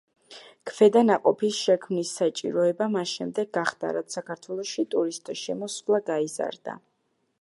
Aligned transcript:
ქვედანაყოფის 0.69 1.59
შექმნის 1.65 2.13
საჭიროება 2.21 2.87
მას 2.95 3.13
შემდეგ 3.19 3.51
გახდა, 3.59 3.93
რაც 3.99 4.17
საქართველოში 4.19 4.87
ტურისტთა 4.97 5.37
შემოსვლა 5.43 6.01
გაიზარდა. 6.13 6.79